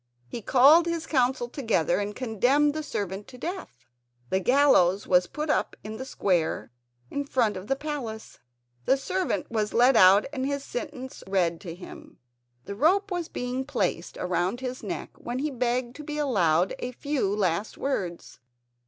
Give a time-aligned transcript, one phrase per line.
[0.27, 3.85] He called his Council together and condemned the servant to death.
[4.31, 6.71] The gallows was put up in the square
[7.11, 8.39] in front of the palace.
[8.85, 12.17] The servant was led out and his sentence read to him.
[12.65, 16.93] The rope was being placed round his neck, when he begged to be allowed a
[16.93, 18.39] few last words.